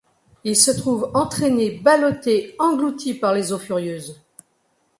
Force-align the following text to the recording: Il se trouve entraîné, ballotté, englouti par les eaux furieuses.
Il 0.43 0.55
se 0.55 0.71
trouve 0.71 1.11
entraîné, 1.13 1.69
ballotté, 1.69 2.55
englouti 2.57 3.13
par 3.13 3.33
les 3.35 3.53
eaux 3.53 3.59
furieuses. 3.59 4.19